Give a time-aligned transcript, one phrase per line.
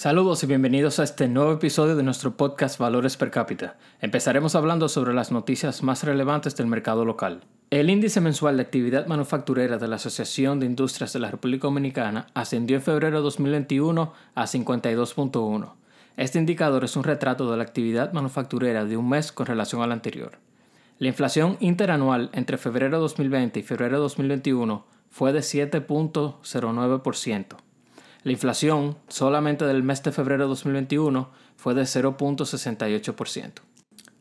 [0.00, 3.76] Saludos y bienvenidos a este nuevo episodio de nuestro podcast Valores per cápita.
[4.00, 7.42] Empezaremos hablando sobre las noticias más relevantes del mercado local.
[7.68, 12.28] El índice mensual de actividad manufacturera de la Asociación de Industrias de la República Dominicana
[12.32, 15.74] ascendió en febrero de 2021 a 52.1.
[16.16, 19.92] Este indicador es un retrato de la actividad manufacturera de un mes con relación al
[19.92, 20.38] anterior.
[20.98, 27.69] La inflación interanual entre febrero de 2020 y febrero de 2021 fue de 7.09%.
[28.22, 33.52] La inflación solamente del mes de febrero de 2021 fue de 0.68%.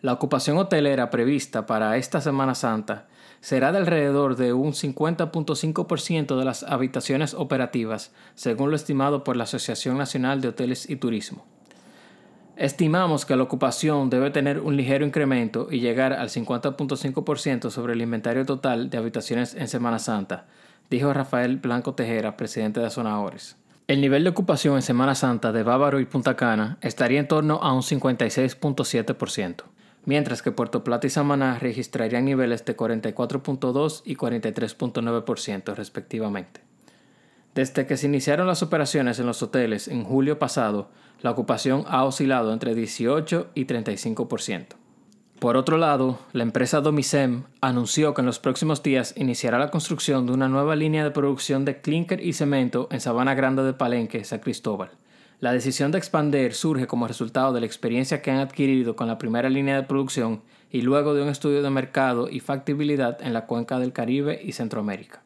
[0.00, 3.06] La ocupación hotelera prevista para esta Semana Santa
[3.40, 9.44] será de alrededor de un 50.5% de las habitaciones operativas, según lo estimado por la
[9.44, 11.44] Asociación Nacional de Hoteles y Turismo.
[12.56, 18.02] Estimamos que la ocupación debe tener un ligero incremento y llegar al 50.5% sobre el
[18.02, 20.46] inventario total de habitaciones en Semana Santa,
[20.90, 23.56] dijo Rafael Blanco Tejera, presidente de Azonadores.
[23.86, 27.56] El nivel de ocupación en Semana Santa de Bávaro y Punta Cana estaría en torno
[27.62, 29.64] a un 56.7%,
[30.06, 36.62] mientras que Puerto Plata y Samaná registrarían niveles de 44.2 y 43.9% respectivamente.
[37.54, 40.88] Desde que se iniciaron las operaciones en los hoteles en julio pasado,
[41.20, 44.76] la ocupación ha oscilado entre 18 y 35%.
[45.44, 50.24] Por otro lado, la empresa Domisem anunció que en los próximos días iniciará la construcción
[50.24, 54.24] de una nueva línea de producción de clinker y cemento en Sabana Grande de Palenque,
[54.24, 54.92] San Cristóbal.
[55.40, 59.18] La decisión de expandir surge como resultado de la experiencia que han adquirido con la
[59.18, 63.44] primera línea de producción y luego de un estudio de mercado y factibilidad en la
[63.44, 65.24] cuenca del Caribe y Centroamérica.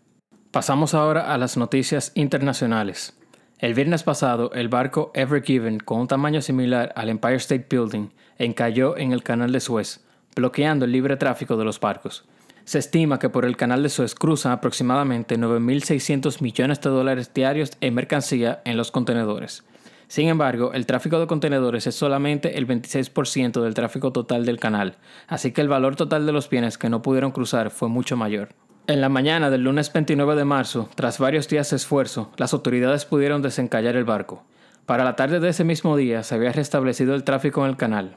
[0.51, 3.17] Pasamos ahora a las noticias internacionales.
[3.61, 8.09] El viernes pasado, el barco Ever Given, con un tamaño similar al Empire State Building,
[8.39, 12.25] encalló en el canal de Suez, bloqueando el libre tráfico de los barcos.
[12.65, 17.73] Se estima que por el canal de Suez cruzan aproximadamente 9.600 millones de dólares diarios
[17.81, 19.65] en mercancía en los contenedores.
[20.09, 24.97] Sin embargo, el tráfico de contenedores es solamente el 26% del tráfico total del canal,
[25.29, 28.51] así que el valor total de los bienes que no pudieron cruzar fue mucho mayor.
[28.87, 33.05] En la mañana del lunes 29 de marzo, tras varios días de esfuerzo, las autoridades
[33.05, 34.45] pudieron desencallar el barco.
[34.87, 38.17] Para la tarde de ese mismo día se había restablecido el tráfico en el canal.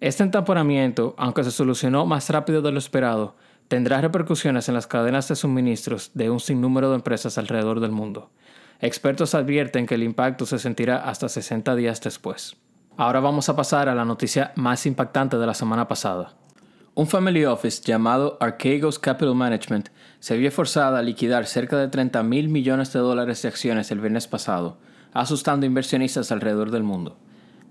[0.00, 3.34] Este entamponamiento, aunque se solucionó más rápido de lo esperado,
[3.66, 8.30] tendrá repercusiones en las cadenas de suministros de un sinnúmero de empresas alrededor del mundo.
[8.80, 12.56] Expertos advierten que el impacto se sentirá hasta 60 días después.
[12.96, 16.36] Ahora vamos a pasar a la noticia más impactante de la semana pasada.
[16.94, 19.88] Un family office llamado Archegos Capital Management
[20.20, 23.98] se vio forzada a liquidar cerca de 30 mil millones de dólares de acciones el
[23.98, 24.78] viernes pasado,
[25.12, 27.18] asustando inversionistas alrededor del mundo.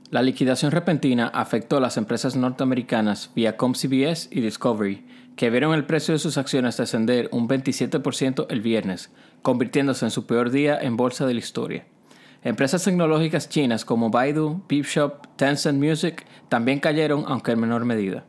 [0.10, 5.84] La liquidación repentina afectó a las empresas norteamericanas Viacom CBS y Discovery, que vieron el
[5.84, 10.96] precio de sus acciones descender un 27% el viernes, convirtiéndose en su peor día en
[10.96, 11.86] bolsa de la historia.
[12.42, 18.24] Empresas tecnológicas chinas como Baidu, Shop, Tencent Music también cayeron, aunque en menor medida.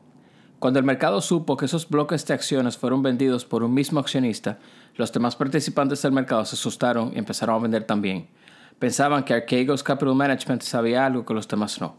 [0.58, 4.58] Cuando el mercado supo que esos bloques de acciones fueron vendidos por un mismo accionista,
[4.96, 8.26] los demás participantes del mercado se asustaron y empezaron a vender también,
[8.78, 11.96] pensaban que Archegos Capital Management sabía algo que los demás no.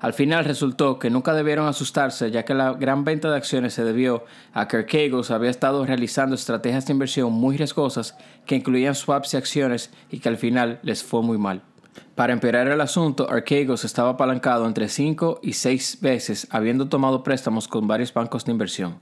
[0.00, 3.84] Al final resultó que nunca debieron asustarse ya que la gran venta de acciones se
[3.84, 8.14] debió a que Archegos había estado realizando estrategias de inversión muy riesgosas
[8.44, 11.62] que incluían swaps y acciones y que al final les fue muy mal.
[12.14, 17.66] Para empeorar el asunto, Archegos estaba apalancado entre 5 y 6 veces habiendo tomado préstamos
[17.66, 18.98] con varios bancos de inversión.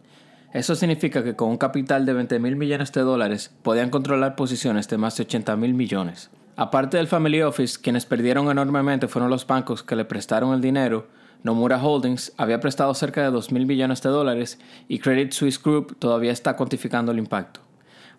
[0.52, 4.86] Eso significa que con un capital de 20 mil millones de dólares podían controlar posiciones
[4.88, 6.30] de más de 80 mil millones.
[6.62, 11.08] Aparte del Family Office, quienes perdieron enormemente fueron los bancos que le prestaron el dinero.
[11.42, 15.96] Nomura Holdings había prestado cerca de 2 mil millones de dólares y Credit Suisse Group
[15.98, 17.58] todavía está cuantificando el impacto.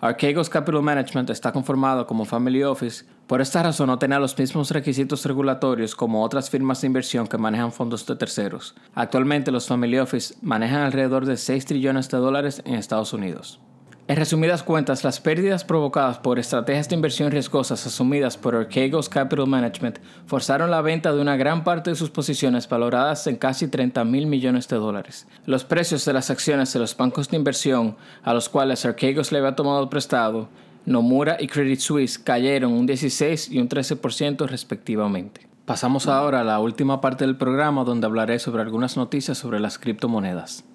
[0.01, 4.71] Archegos Capital Management está conformado como Family Office, por esta razón no tenía los mismos
[4.71, 8.75] requisitos regulatorios como otras firmas de inversión que manejan fondos de terceros.
[8.93, 13.61] Actualmente los Family Office manejan alrededor de 6 trillones de dólares en Estados Unidos.
[14.05, 19.47] En resumidas cuentas, las pérdidas provocadas por estrategias de inversión riesgosas asumidas por Archegos Capital
[19.47, 24.03] Management forzaron la venta de una gran parte de sus posiciones valoradas en casi 30
[24.03, 25.25] mil millones de dólares.
[25.45, 29.37] Los precios de las acciones de los bancos de inversión a los cuales Archegos le
[29.37, 30.49] había tomado prestado,
[30.85, 35.47] Nomura y Credit Suisse cayeron un 16 y un 13% respectivamente.
[35.63, 39.79] Pasamos ahora a la última parte del programa donde hablaré sobre algunas noticias sobre las
[39.79, 40.65] criptomonedas.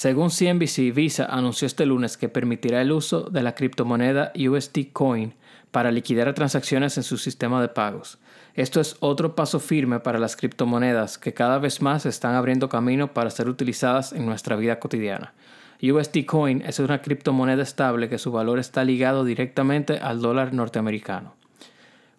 [0.00, 5.34] Según CNBC, Visa anunció este lunes que permitirá el uso de la criptomoneda USD Coin
[5.70, 8.16] para liquidar transacciones en su sistema de pagos.
[8.54, 13.12] Esto es otro paso firme para las criptomonedas que cada vez más están abriendo camino
[13.12, 15.34] para ser utilizadas en nuestra vida cotidiana.
[15.82, 21.39] USD Coin es una criptomoneda estable que su valor está ligado directamente al dólar norteamericano.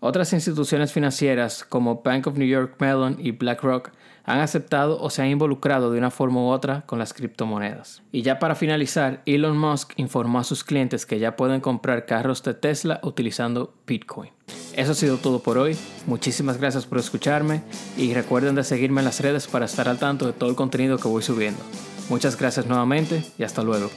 [0.03, 3.91] Otras instituciones financieras como Bank of New York Mellon y BlackRock
[4.23, 8.01] han aceptado o se han involucrado de una forma u otra con las criptomonedas.
[8.11, 12.41] Y ya para finalizar, Elon Musk informó a sus clientes que ya pueden comprar carros
[12.41, 14.31] de Tesla utilizando Bitcoin.
[14.73, 15.77] Eso ha sido todo por hoy.
[16.07, 17.61] Muchísimas gracias por escucharme
[17.95, 20.97] y recuerden de seguirme en las redes para estar al tanto de todo el contenido
[20.97, 21.61] que voy subiendo.
[22.09, 23.91] Muchas gracias nuevamente y hasta luego.